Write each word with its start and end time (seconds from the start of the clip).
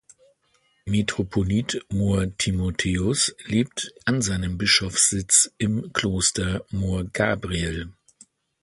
Metropolit 0.87 1.85
Mor 1.89 2.35
Timotheos 2.39 3.35
lebt 3.45 3.93
an 4.05 4.23
seinem 4.23 4.57
Bischofssitz 4.57 5.53
im 5.59 5.93
Kloster 5.93 6.65
Mor 6.71 7.03
Gabriel. 7.13 7.93